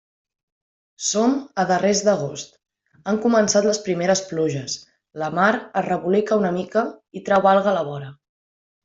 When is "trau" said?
7.29-7.47